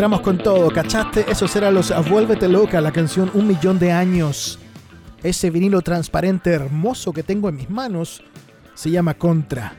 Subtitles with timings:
[0.00, 1.26] Entramos con todo, ¿cachaste?
[1.30, 4.58] Eso será los Vuélvete Loca, la canción Un Millón de Años.
[5.22, 8.22] Ese vinilo transparente hermoso que tengo en mis manos
[8.72, 9.74] se llama Contra.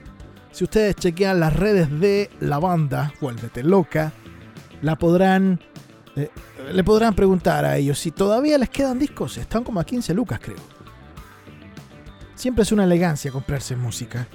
[0.52, 4.14] Si ustedes chequean las redes de la banda, Vuélvete Loca,
[4.84, 5.60] la podrán,
[6.16, 6.30] eh,
[6.72, 9.40] le podrán preguntar a ellos si todavía les quedan discos.
[9.40, 10.62] Están como a 15 lucas, creo.
[12.36, 14.28] Siempre es una elegancia comprarse música.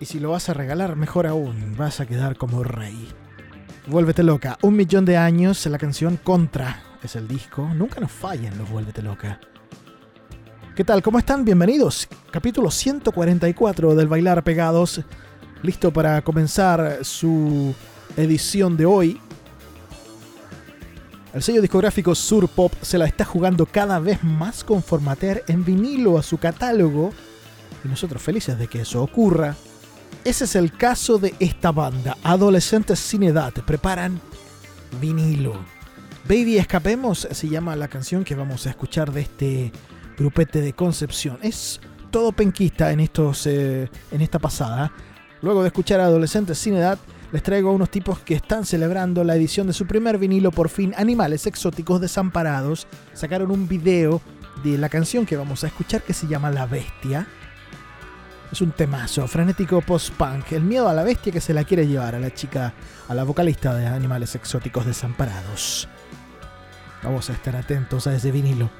[0.00, 3.06] Y si lo vas a regalar, mejor aún, vas a quedar como rey.
[3.88, 7.70] Vuélvete loca, un millón de años, la canción Contra es el disco.
[7.72, 9.38] Nunca nos fallen los Vuélvete loca.
[10.74, 11.02] ¿Qué tal?
[11.02, 11.44] ¿Cómo están?
[11.44, 12.08] Bienvenidos.
[12.32, 15.02] Capítulo 144 del Bailar Pegados.
[15.62, 17.76] Listo para comenzar su
[18.16, 19.20] edición de hoy.
[21.32, 25.64] El sello discográfico Sur Pop se la está jugando cada vez más con formatear en
[25.64, 27.12] vinilo a su catálogo.
[27.84, 29.54] Y nosotros felices de que eso ocurra.
[30.24, 32.16] Ese es el caso de esta banda.
[32.22, 34.20] Adolescentes sin edad preparan
[35.00, 35.54] vinilo.
[36.28, 39.72] Baby Escapemos se llama la canción que vamos a escuchar de este
[40.18, 41.38] grupete de Concepción.
[41.42, 41.80] Es
[42.10, 44.90] todo penquista en, estos, eh, en esta pasada.
[45.42, 46.98] Luego de escuchar a Adolescentes sin edad,
[47.30, 50.68] les traigo a unos tipos que están celebrando la edición de su primer vinilo por
[50.68, 52.86] fin, Animales Exóticos Desamparados.
[53.12, 54.20] Sacaron un video
[54.64, 57.26] de la canción que vamos a escuchar que se llama La Bestia.
[58.52, 62.14] Es un temazo, frenético post-punk, el miedo a la bestia que se la quiere llevar
[62.14, 62.72] a la chica,
[63.08, 65.88] a la vocalista de Animales Exóticos Desamparados.
[67.02, 68.70] Vamos a estar atentos a ese vinilo.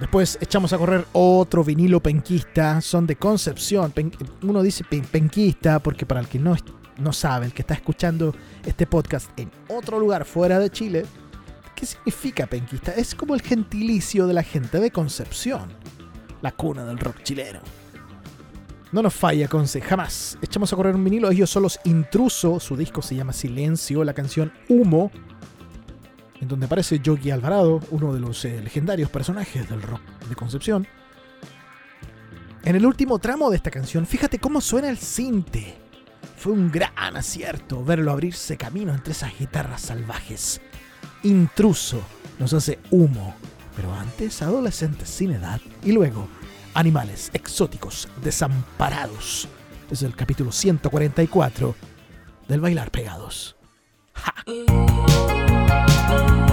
[0.00, 3.92] Después echamos a correr otro vinilo penquista, son de Concepción.
[4.42, 6.56] uno dice penquista porque para el que no,
[6.98, 8.34] no sabe, el que está escuchando
[8.64, 11.04] este podcast en otro lugar fuera de Chile,
[11.74, 12.92] ¿qué significa penquista?
[12.92, 15.68] Es como el gentilicio de la gente de Concepción,
[16.42, 17.60] la cuna del rock chileno.
[18.92, 20.38] No nos falla, Conce, jamás.
[20.40, 24.14] Echamos a correr un vinilo, ellos son los intrusos, su disco se llama Silencio, la
[24.14, 25.10] canción Humo
[26.40, 30.86] en donde aparece Yogi Alvarado, uno de los eh, legendarios personajes del rock de Concepción.
[32.64, 35.74] En el último tramo de esta canción, fíjate cómo suena el cinte.
[36.36, 40.60] Fue un gran acierto verlo abrirse camino entre esas guitarras salvajes.
[41.24, 42.00] Intruso
[42.38, 43.34] nos hace humo,
[43.78, 46.26] pero antes adolescentes sin edad y luego
[46.74, 49.48] animales exóticos desamparados.
[49.88, 51.76] Es el capítulo 144
[52.48, 53.54] del Bailar Pegados.
[54.46, 56.47] Bailar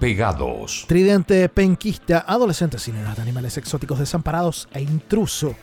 [0.00, 0.86] pegados.
[0.88, 5.54] Tridente penquista, adolescentes sin edad, animales exóticos desamparados e intruso.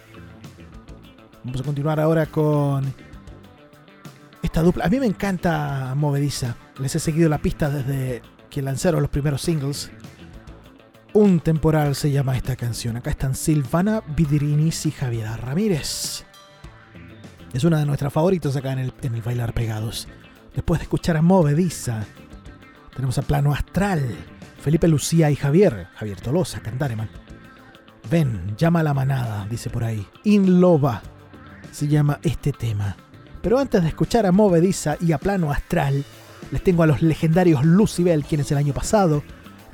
[1.44, 2.94] Vamos a continuar ahora con
[4.44, 4.86] esta dupla.
[4.86, 6.56] A mí me encanta Movediza.
[6.80, 9.92] Les he seguido la pista desde que lanzaron los primeros singles.
[11.14, 12.96] Un temporal se llama esta canción.
[12.96, 16.26] Acá están Silvana Vidirinis y Javiera Ramírez.
[17.54, 20.08] Es una de nuestras favoritos acá en el, en el Bailar Pegados.
[20.54, 22.06] Después de escuchar a Movediza,
[22.98, 24.18] tenemos a Plano Astral,
[24.60, 27.08] Felipe Lucía y Javier, Javier Tolosa, Cantareman.
[28.10, 30.04] Ven, llama a la manada, dice por ahí.
[30.24, 31.04] In Loba
[31.72, 32.98] se llama este tema.
[33.44, 36.04] Pero antes de escuchar a Movediza y a Plano Astral,
[36.50, 39.22] les tengo a los legendarios Lucibel, quienes el año pasado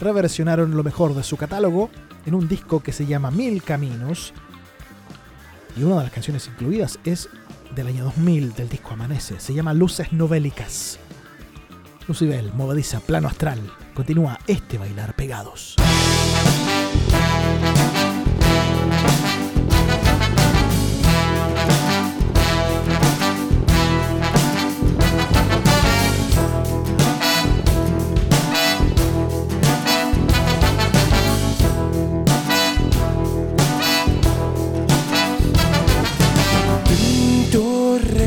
[0.01, 1.89] reversionaron lo mejor de su catálogo
[2.25, 4.33] en un disco que se llama Mil Caminos.
[5.77, 7.29] Y una de las canciones incluidas es
[7.73, 9.39] del año 2000 del disco Amanece.
[9.39, 10.99] Se llama Luces Novélicas.
[12.07, 13.59] Lucibel, movediza, plano astral.
[13.93, 15.75] Continúa este bailar pegados.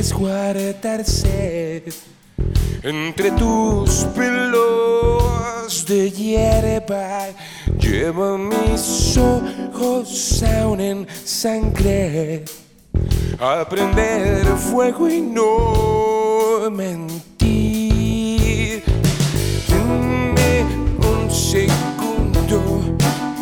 [0.06, 1.84] resguardarse
[2.86, 7.26] entre tus pelos de hierba.
[7.80, 12.44] Llevo mis ojos aún en sangre.
[13.40, 17.24] A prender fuego y no mentir.
[19.68, 20.64] Dame
[20.98, 22.84] un segundo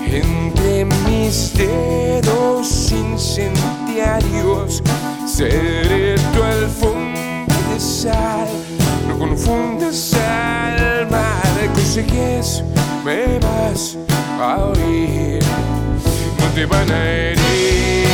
[0.07, 4.83] entre mis dedos incendiarios.
[5.27, 8.64] Seré tu alfombra de sal.
[9.35, 11.43] No confundas al mar.
[11.75, 12.63] Consigues,
[13.05, 13.97] me vas
[14.41, 15.43] a oír.
[16.39, 18.05] No te van a herir.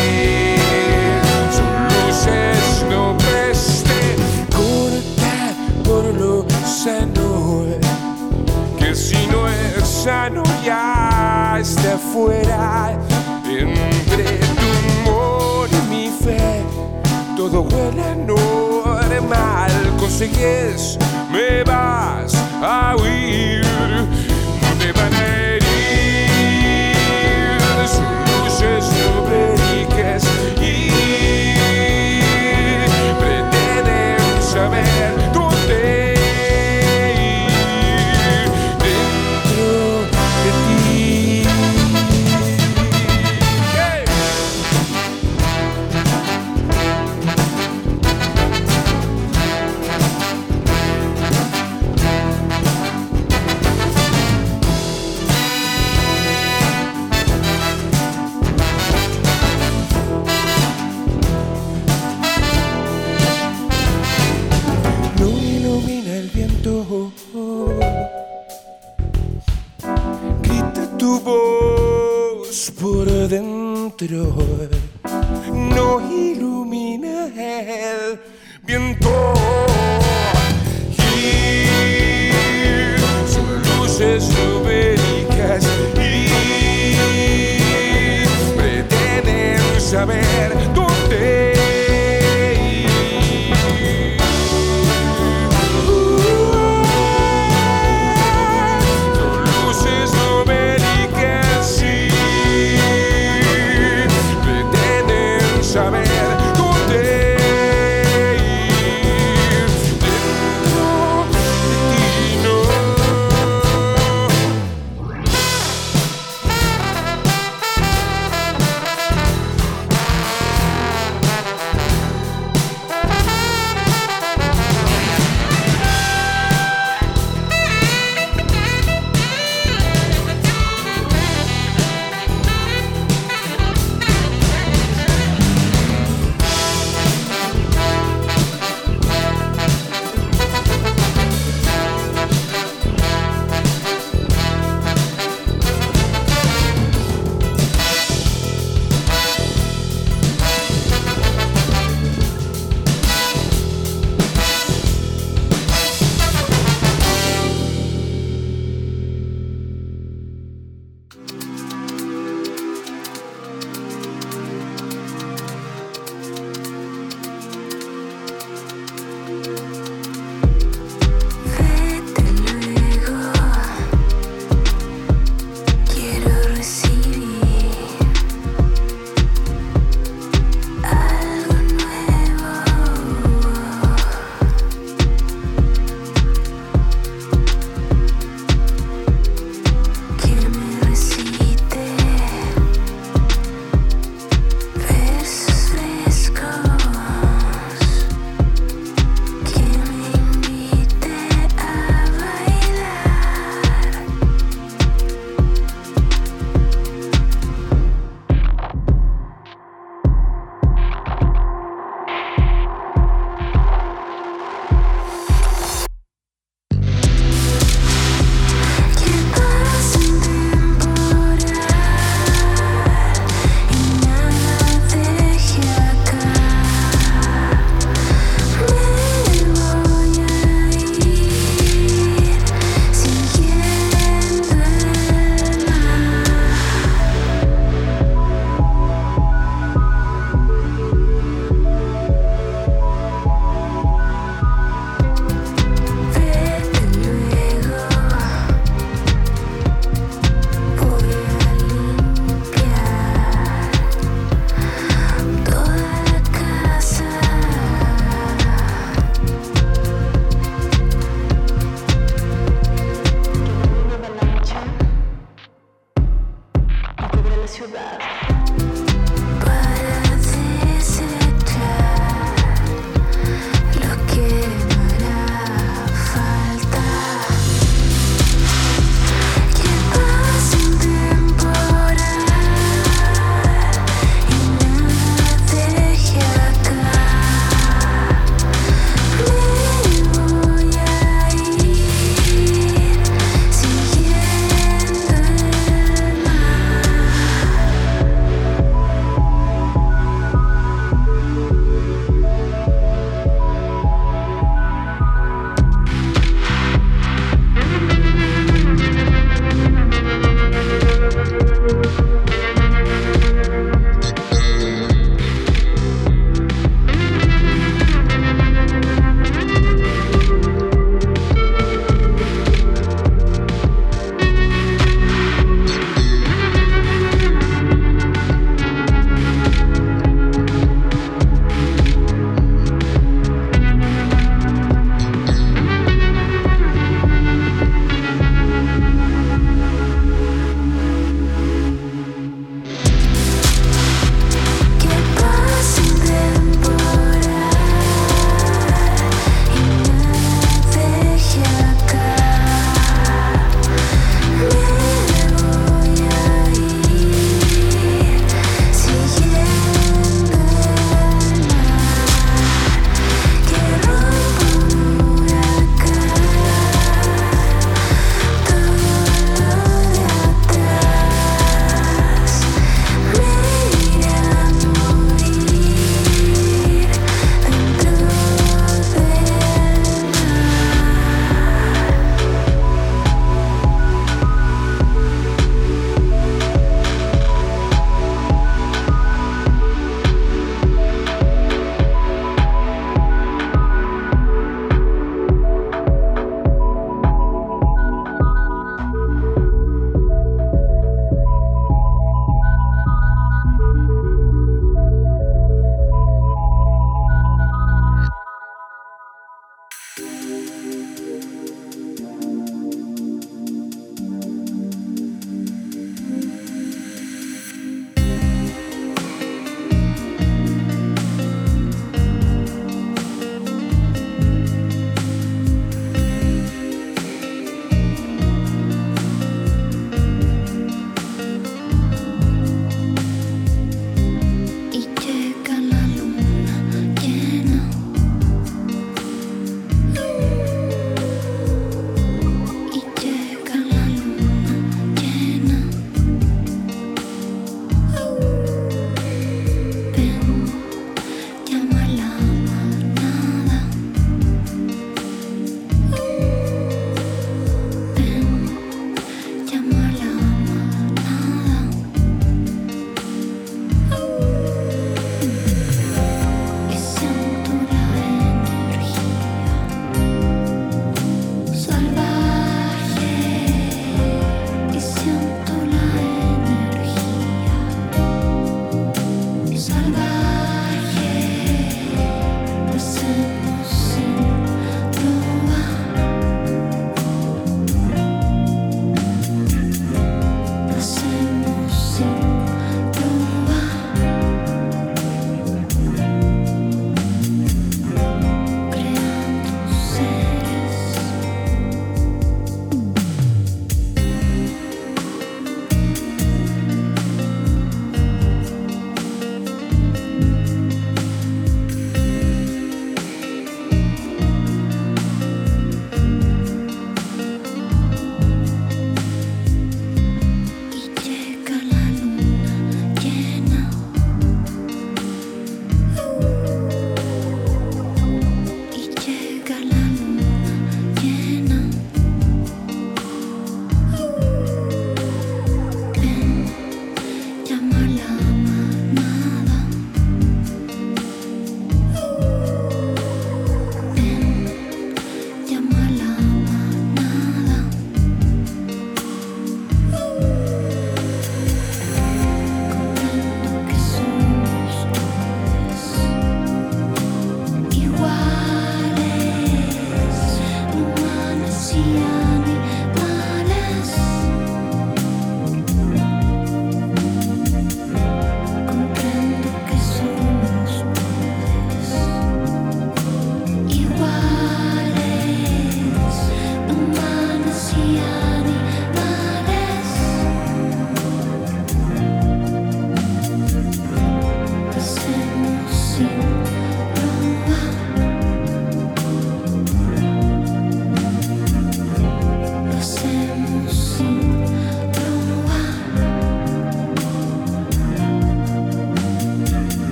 [1.53, 4.17] Sus luces no preste.
[4.51, 5.53] Corta
[5.85, 7.67] por lo sano.
[8.79, 12.99] Que si no es sano ya está fuera.
[13.45, 16.65] Entre tu humor y mi fe
[17.41, 19.71] todo huele normal.
[19.99, 20.99] Consigues,
[21.65, 23.65] vas a huir,
[74.11, 74.40] to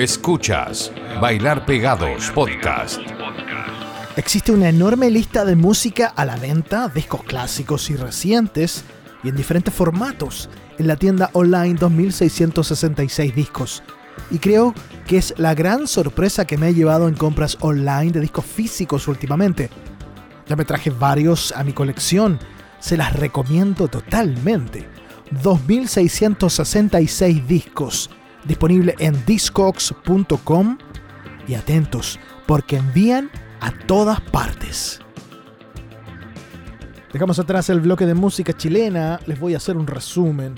[0.00, 2.98] Escuchas Bailar Pegados Podcast.
[4.16, 8.82] Existe una enorme lista de música a la venta, discos clásicos y recientes,
[9.22, 13.82] y en diferentes formatos, en la tienda online 2666 discos.
[14.30, 14.72] Y creo
[15.06, 19.06] que es la gran sorpresa que me he llevado en compras online de discos físicos
[19.06, 19.68] últimamente.
[20.48, 22.38] Ya me traje varios a mi colección,
[22.78, 24.88] se las recomiendo totalmente.
[25.42, 28.08] 2666 discos,
[28.44, 30.78] disponible en discogs.com
[31.46, 35.00] y atentos, porque envían a todas partes.
[37.12, 40.54] Dejamos atrás el bloque de música chilena, les voy a hacer un resumen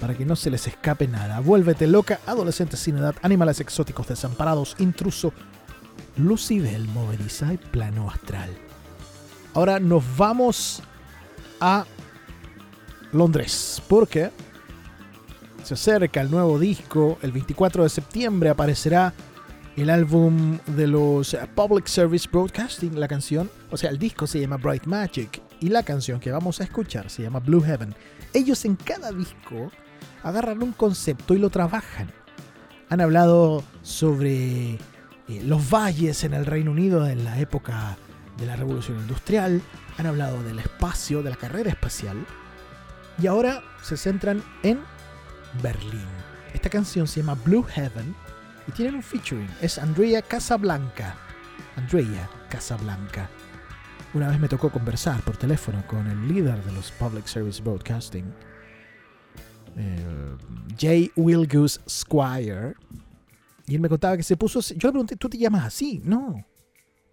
[0.00, 1.40] para que no se les escape nada.
[1.40, 5.32] Vuélvete loca, adolescentes sin edad, animales exóticos desamparados, intruso,
[6.16, 8.50] Lucibel movediza y plano astral.
[9.54, 10.82] Ahora nos vamos
[11.60, 11.84] a
[13.12, 14.30] Londres, porque
[15.62, 19.12] se acerca el nuevo disco, el 24 de septiembre aparecerá
[19.76, 24.56] el álbum de los Public Service Broadcasting, la canción, o sea, el disco se llama
[24.56, 27.94] Bright Magic y la canción que vamos a escuchar se llama Blue Heaven.
[28.34, 29.70] Ellos en cada disco
[30.22, 32.10] agarran un concepto y lo trabajan.
[32.90, 34.78] Han hablado sobre eh,
[35.44, 37.96] los valles en el Reino Unido en la época
[38.36, 39.62] de la Revolución Industrial,
[39.96, 42.26] han hablado del espacio, de la carrera espacial,
[43.20, 44.80] y ahora se centran en
[45.60, 46.06] Berlín.
[46.54, 48.14] Esta canción se llama Blue Heaven
[48.68, 51.16] y tienen un featuring, es Andrea Casablanca.
[51.76, 53.28] Andrea Casablanca.
[54.14, 58.26] Una vez me tocó conversar por teléfono con el líder de los Public Service Broadcasting,
[59.76, 60.36] eh,
[60.78, 61.12] J.
[61.16, 62.74] Wilgus Squire,
[63.66, 64.60] y él me contaba que se puso.
[64.60, 66.02] Yo le pregunté, ¿tú te llamas así?
[66.04, 66.44] No.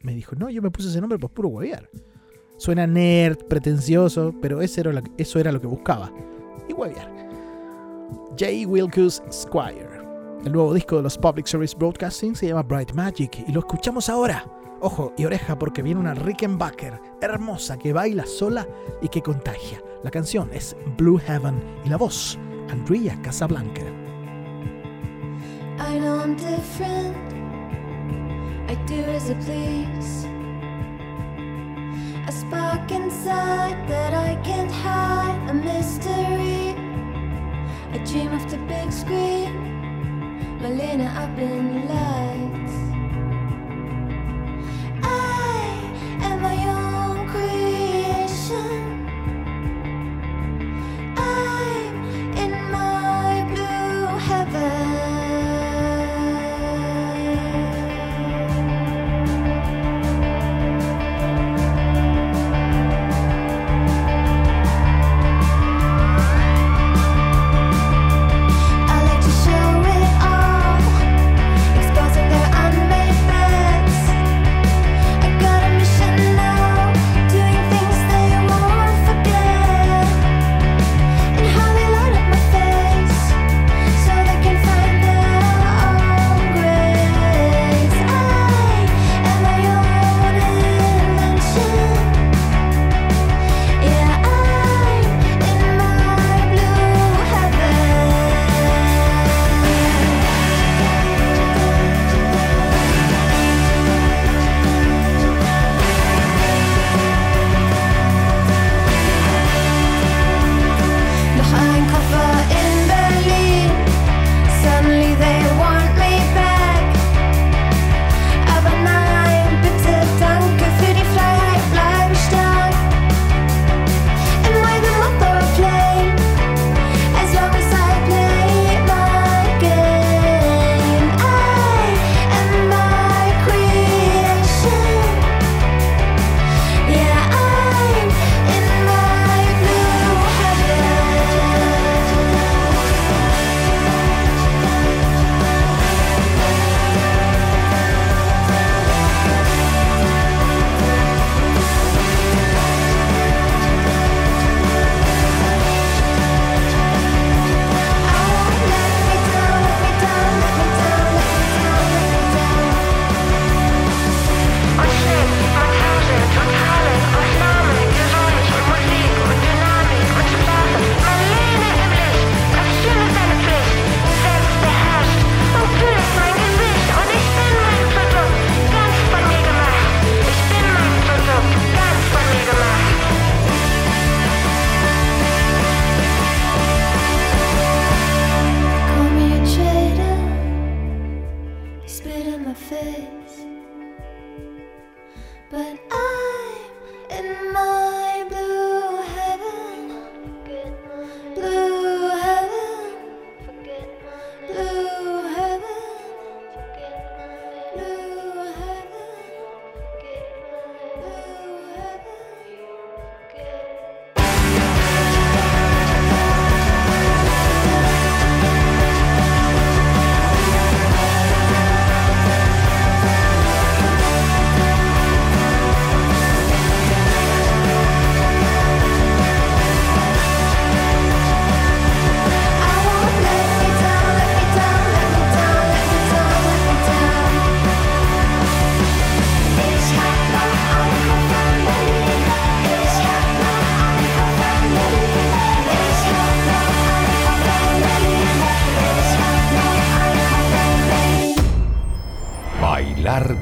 [0.01, 1.89] Me dijo, no, yo me puse ese nombre por puro huevear.
[2.57, 6.11] Suena nerd, pretencioso, pero ese era lo eso era lo que buscaba.
[6.67, 7.18] Y huevear.
[8.37, 8.65] J.
[8.67, 9.99] Wilkus Squire.
[10.45, 14.09] El nuevo disco de los Public Service Broadcasting se llama Bright Magic y lo escuchamos
[14.09, 14.45] ahora.
[14.81, 18.65] Ojo y oreja porque viene una Rickenbacker hermosa que baila sola
[19.01, 19.81] y que contagia.
[20.03, 23.81] La canción es Blue Heaven y la voz, Andrea Casablanca.
[25.79, 27.17] I know I'm different.
[28.69, 30.27] I do as I please.
[32.27, 36.48] A spark inside that I can't hide, a mystery.
[38.05, 39.53] Dream of the big screen,
[40.61, 42.48] Malena up in lights.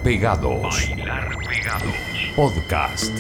[0.08, 1.99] Bailar Pegados.
[2.34, 3.12] Podcast.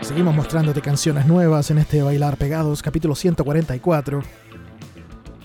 [0.00, 4.22] Seguimos mostrándote canciones nuevas en este Bailar Pegados, capítulo 144.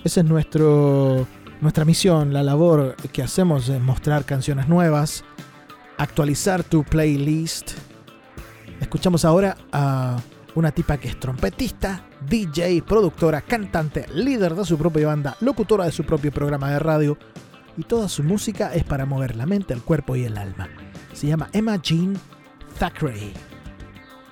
[0.02, 1.26] Esa es nuestro,
[1.60, 5.26] nuestra misión, la labor que hacemos es mostrar canciones nuevas,
[5.98, 7.72] actualizar tu playlist.
[8.80, 10.16] Escuchamos ahora a
[10.54, 15.92] una tipa que es trompetista, DJ, productora, cantante, líder de su propia banda, locutora de
[15.92, 17.18] su propio programa de radio
[17.76, 20.68] y toda su música es para mover la mente, el cuerpo y el alma.
[21.12, 22.18] Se llama Emma Jean
[22.78, 23.32] Thackeray.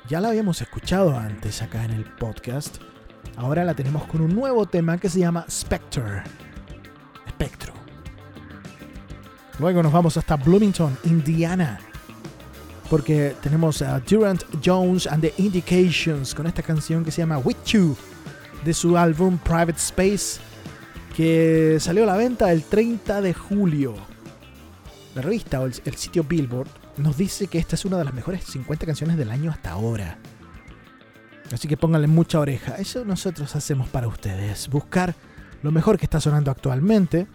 [0.09, 2.79] Ya la habíamos escuchado antes acá en el podcast.
[3.37, 6.23] Ahora la tenemos con un nuevo tema que se llama Spectre.
[7.27, 7.73] Espectro.
[9.59, 11.81] Luego nos vamos hasta Bloomington, Indiana.
[12.91, 17.57] Porque tenemos a Durant Jones and the Indications con esta canción que se llama With
[17.67, 17.97] You
[18.65, 20.41] de su álbum Private Space
[21.13, 23.95] que salió a la venta el 30 de julio.
[25.15, 28.45] La revista o el, sitio Billboard nos dice que esta es una de las mejores
[28.45, 30.19] 50 canciones del año hasta ahora.
[31.53, 32.77] Así que pónganle mucha oreja.
[32.77, 34.69] Eso nosotros hacemos para ustedes.
[34.69, 35.15] Buscar
[35.63, 37.27] lo mejor que está sonando actualmente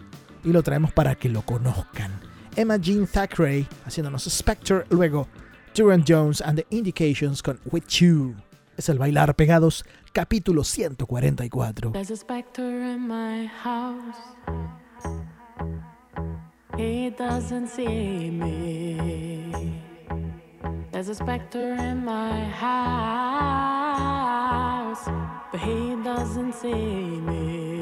[0.44, 2.20] y lo traemos para que lo conozcan.
[2.56, 5.28] Emma Jean Thackeray haciéndonos Spectre, luego
[5.74, 8.47] Duran Jones and the Indications con With You.
[8.78, 11.90] Es el Bailar Pegados, capítulo 144.
[11.90, 14.16] There's a specter in my house.
[16.76, 18.96] He doesn't see me.
[20.92, 23.50] There's a specter in my house,
[25.50, 27.80] but he doesn't see me.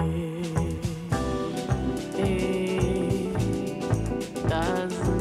[4.48, 5.15] Doesn't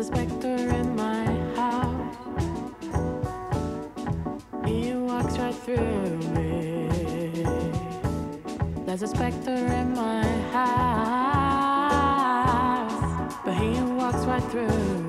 [0.00, 2.16] a specter in my house.
[4.64, 6.88] He walks right through me.
[8.86, 10.24] There's a specter in my
[10.56, 10.94] house,
[13.44, 14.99] but he walks right through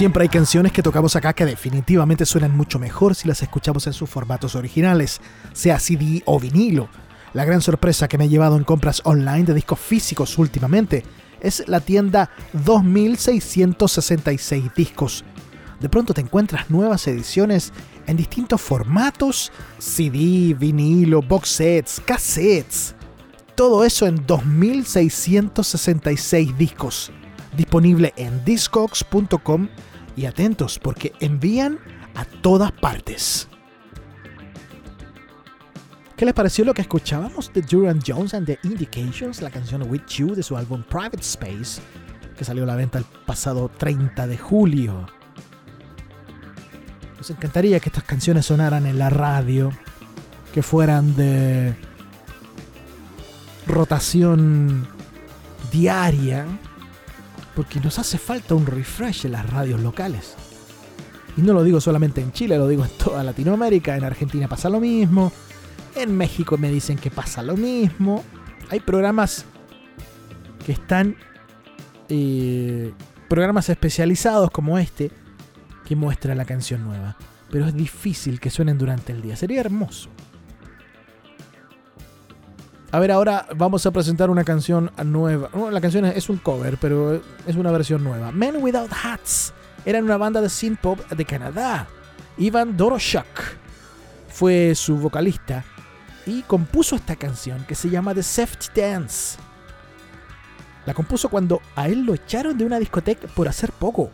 [0.00, 3.92] Siempre hay canciones que tocamos acá que definitivamente suenan mucho mejor si las escuchamos en
[3.92, 5.20] sus formatos originales,
[5.52, 6.88] sea CD o vinilo.
[7.34, 11.04] La gran sorpresa que me he llevado en compras online de discos físicos últimamente
[11.42, 15.22] es la tienda 2666 discos.
[15.80, 17.70] De pronto te encuentras nuevas ediciones
[18.06, 22.94] en distintos formatos, CD, vinilo, box sets, cassettes.
[23.54, 27.12] Todo eso en 2666 discos.
[27.54, 29.68] Disponible en discogs.com
[30.16, 31.78] y atentos porque envían
[32.14, 33.48] a todas partes.
[36.16, 40.02] ¿Qué les pareció lo que escuchábamos de Duran Jones and the Indications, la canción With
[40.08, 41.80] You de su álbum Private Space,
[42.36, 45.06] que salió a la venta el pasado 30 de julio?
[47.16, 49.72] Nos encantaría que estas canciones sonaran en la radio,
[50.52, 51.74] que fueran de
[53.66, 54.86] rotación
[55.72, 56.46] diaria,
[57.54, 60.34] porque nos hace falta un refresh en las radios locales.
[61.36, 64.68] Y no lo digo solamente en Chile, lo digo en toda Latinoamérica, en Argentina pasa
[64.68, 65.32] lo mismo,
[65.94, 68.24] en México me dicen que pasa lo mismo.
[68.70, 69.44] Hay programas
[70.64, 71.16] que están,
[72.08, 72.92] eh,
[73.28, 75.10] programas especializados como este,
[75.84, 77.16] que muestran la canción nueva.
[77.50, 80.08] Pero es difícil que suenen durante el día, sería hermoso.
[82.92, 85.48] A ver, ahora vamos a presentar una canción nueva.
[85.70, 88.32] La canción es un cover, pero es una versión nueva.
[88.32, 89.52] Men Without Hats
[89.84, 91.86] eran una banda de synth pop de Canadá.
[92.36, 93.56] Ivan Doroshak
[94.28, 95.64] fue su vocalista
[96.26, 99.38] y compuso esta canción que se llama The Safety Dance.
[100.84, 104.10] La compuso cuando a él lo echaron de una discoteca por hacer poco,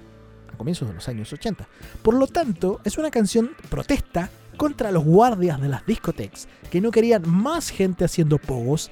[0.52, 1.66] a comienzos de los años 80.
[2.02, 6.90] Por lo tanto, es una canción protesta contra los guardias de las discotecas que no
[6.90, 8.90] querían más gente haciendo pogos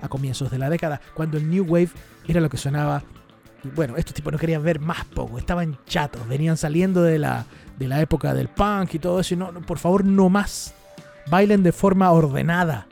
[0.00, 1.90] a comienzos de la década, cuando el New Wave
[2.26, 3.02] era lo que sonaba.
[3.74, 7.44] Bueno, estos tipos no querían ver más pogo, estaban chatos, venían saliendo de la,
[7.78, 10.74] de la época del punk y todo eso, y no, por favor, no más.
[11.28, 12.86] Bailen de forma ordenada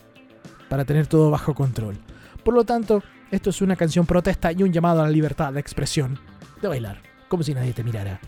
[0.68, 1.96] para tener todo bajo control.
[2.44, 5.60] Por lo tanto, esto es una canción protesta y un llamado a la libertad de
[5.60, 6.18] expresión,
[6.60, 8.20] de bailar, como si nadie te mirara.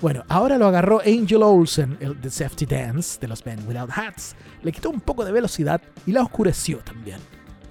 [0.00, 4.34] Bueno, ahora lo agarró Angel Olsen, el The Safety Dance de los Men Without Hats.
[4.62, 7.18] Le quitó un poco de velocidad y la oscureció también.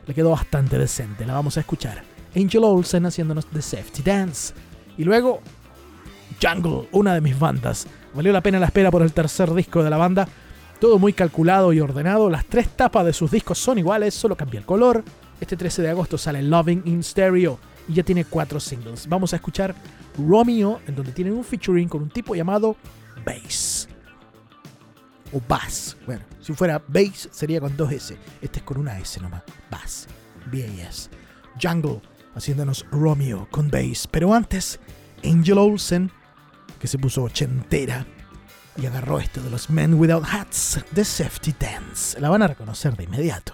[0.05, 2.03] Le quedó bastante decente, la vamos a escuchar.
[2.35, 4.53] Angel Olsen haciéndonos The Safety Dance.
[4.95, 5.41] Y luego,
[6.39, 7.87] Jungle, una de mis bandas.
[8.13, 10.27] Valió la pena la espera por el tercer disco de la banda.
[10.79, 12.29] Todo muy calculado y ordenado.
[12.29, 15.03] Las tres tapas de sus discos son iguales, solo cambia el color.
[15.41, 17.57] Este 13 de agosto sale Loving in Stereo
[17.87, 19.09] y ya tiene cuatro singles.
[19.09, 19.73] Vamos a escuchar
[20.27, 22.75] Romeo, en donde tienen un featuring con un tipo llamado
[23.25, 23.87] Bass.
[25.31, 25.95] O Bass.
[26.05, 28.17] Bueno, si fuera Bass sería con dos S.
[28.41, 29.43] Este es con una S nomás.
[29.69, 30.07] Bass.
[30.51, 31.09] B-A-S.
[31.61, 32.01] Jungle
[32.35, 34.07] haciéndonos Romeo con Bass.
[34.07, 34.79] Pero antes,
[35.23, 36.11] Angel Olsen,
[36.79, 38.05] que se puso ochentera
[38.81, 42.19] y agarró esto de los Men Without Hats, The Safety Dance.
[42.19, 43.53] La van a reconocer de inmediato.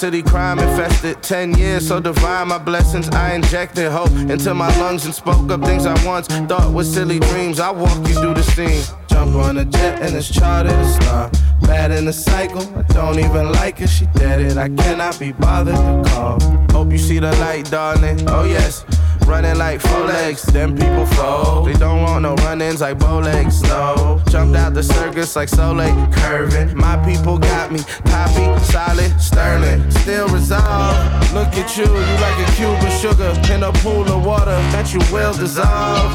[0.00, 1.22] City crime infested.
[1.22, 3.10] Ten years, so divine, my blessings.
[3.10, 7.18] I injected hope into my lungs and spoke up things I once thought were silly
[7.18, 7.60] dreams.
[7.60, 8.82] I walk you through the scene.
[9.08, 11.30] Jump on a jet and it's charted a star.
[11.60, 14.56] Bad in the cycle, I don't even like her, she dead it.
[14.56, 16.40] I cannot be bothered to call.
[16.72, 18.26] Hope you see the light, darling.
[18.26, 18.84] Oh, yes.
[19.30, 21.68] Running like four legs, then people fold.
[21.68, 24.20] They don't want no run ins like bow legs, no.
[24.28, 26.76] Jumped out the circus like Soleil, curving.
[26.76, 29.88] My people got me, Poppy, solid, sterling.
[30.02, 31.32] Still resolved.
[31.32, 34.92] Look at you, you like a cube of sugar in a pool of water that
[34.92, 36.10] you will dissolve.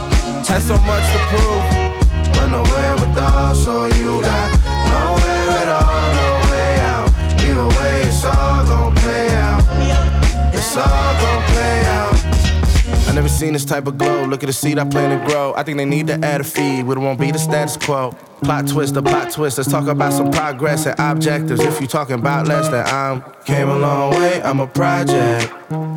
[0.46, 1.64] Had so much to prove,
[2.36, 4.52] but nowhere with all, so you got
[4.92, 5.35] nowhere
[13.36, 14.26] seen this type of glow.
[14.26, 15.54] Look at the seed I plan to grow.
[15.56, 18.12] I think they need to add a feed, but it won't be the status quo.
[18.42, 19.58] Plot twist, the plot twist.
[19.58, 21.62] Let's talk about some progress and objectives.
[21.62, 24.42] If you talking about less than I'm came a long way.
[24.42, 25.52] I'm a project.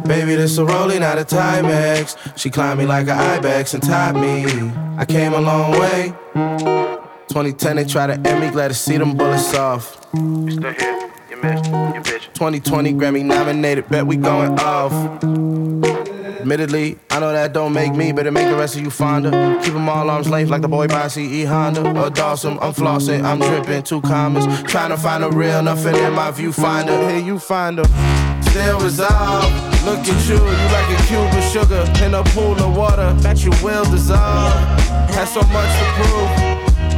[0.07, 2.17] Baby, this a rolling out of Timex.
[2.37, 4.45] She climbed me like an ibex and tied me.
[4.97, 6.15] I came a long way.
[7.29, 8.51] 2010, they try to end me.
[8.51, 10.07] Glad to see them bullets off.
[10.15, 11.11] You still here?
[11.31, 11.67] You missed.
[11.67, 12.33] You bitch.
[12.35, 13.89] 2020 Grammy nominated.
[13.89, 16.18] Bet we going off.
[16.41, 19.31] Admittedly, I know that don't make me, but it make the rest of you fonder.
[19.63, 22.01] Keep them all arms length like the boy by CE Honda.
[22.01, 24.47] Or Dawson, I'm flossing, I'm dripping, two commas.
[24.63, 27.11] Trying to find a real, nothing in my viewfinder.
[27.11, 28.43] Here you find her.
[28.51, 29.53] Still resolved.
[29.85, 33.45] Look at you, you like a cube of sugar in a pool of water that
[33.45, 34.53] you will dissolve.
[35.11, 36.31] Had so much to prove,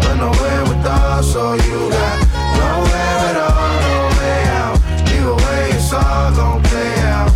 [0.02, 2.18] but nowhere with all, so you got
[2.60, 4.76] nowhere at all, no way out.
[5.08, 7.30] Either way, it's all gon' play out.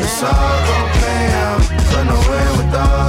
[0.00, 0.97] It's all gon'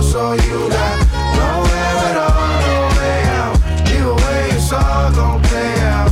[0.02, 0.98] so you got
[1.40, 3.56] nowhere at all, no way out.
[3.94, 6.12] Either way, it's all gon' play out.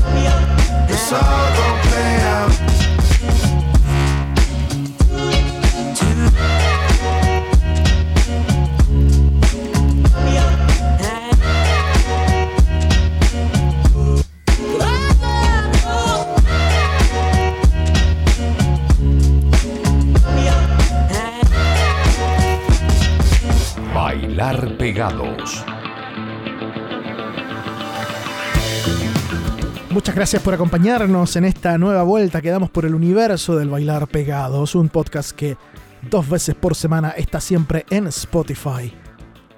[0.89, 1.46] It's all
[24.37, 25.65] Bailar Pegados.
[29.89, 34.07] Muchas gracias por acompañarnos en esta nueva vuelta que damos por el universo del Bailar
[34.07, 35.57] Pegados, un podcast que
[36.07, 38.93] dos veces por semana está siempre en Spotify,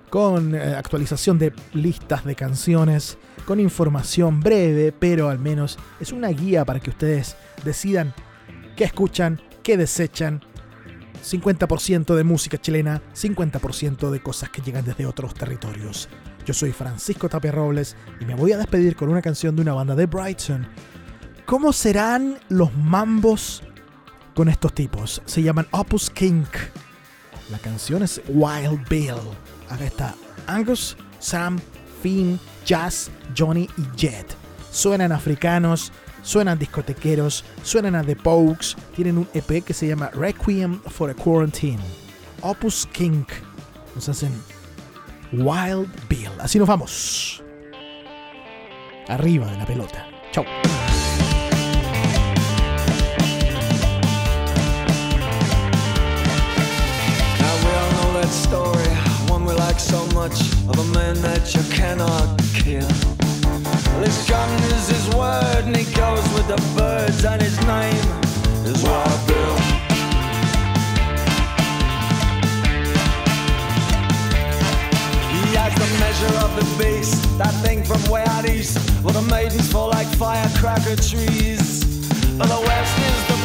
[0.10, 6.30] con eh, actualización de listas de canciones, con información breve, pero al menos es una
[6.30, 8.14] guía para que ustedes decidan
[8.78, 10.42] qué escuchan, qué desechan.
[11.24, 16.10] 50% de música chilena, 50% de cosas que llegan desde otros territorios.
[16.46, 19.74] Yo soy Francisco Tapia Robles y me voy a despedir con una canción de una
[19.74, 20.68] banda de Brighton.
[21.46, 23.64] ¿Cómo serán los mambos
[24.36, 25.22] con estos tipos?
[25.26, 26.48] Se llaman Opus Kink.
[27.52, 29.16] La canción es Wild Bill.
[29.70, 30.16] Acá está
[30.48, 31.60] Angus, Sam,
[32.02, 34.36] Finn, Jazz, Johnny y Jet.
[34.72, 35.92] Suenan africanos,
[36.22, 38.76] suenan discotequeros, suenan a The Pokes.
[38.96, 41.80] Tienen un EP que se llama Requiem for a Quarantine.
[42.42, 43.30] Opus Kink.
[43.96, 44.32] Nos hacen
[45.32, 46.32] Wild Bill.
[46.40, 47.44] Así nos vamos.
[49.08, 50.08] Arriba de la pelota.
[50.32, 50.46] Chau.
[58.32, 58.86] Story,
[59.28, 62.88] one we like so much, of a man that you cannot kill.
[64.00, 68.06] Gun is his word, and he goes with the birds, and his name
[68.66, 69.56] is Wild Bill.
[75.34, 79.22] He has the measure of the beast, that thing from way out east, where the
[79.24, 81.84] maidens fall like firecracker trees.
[82.38, 83.39] But the West is the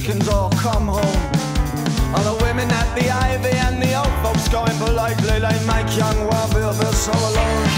[0.00, 1.22] chickens all come home.
[2.14, 6.26] All the women at the Ivy and the old folks going politely, they make young
[6.26, 7.68] Wabi feel so alone.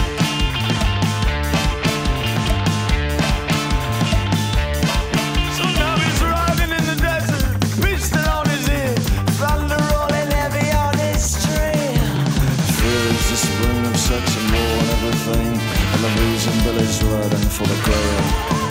[13.95, 15.49] Such a more and everything,
[15.93, 18.62] and the reason Billy's riding for the glory.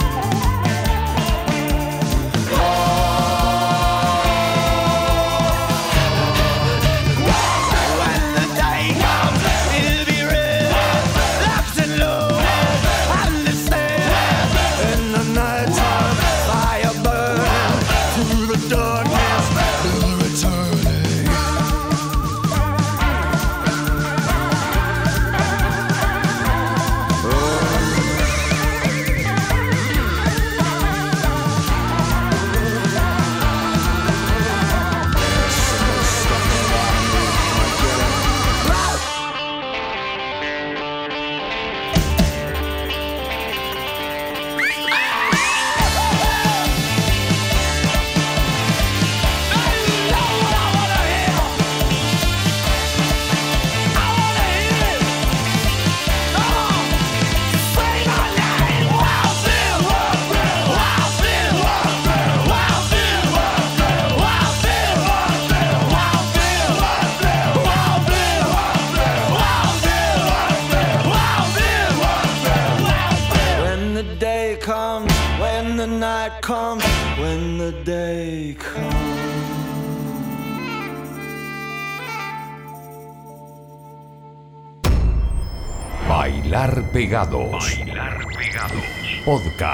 [87.12, 88.86] Bailar Pegados.
[89.26, 89.71] Podcast.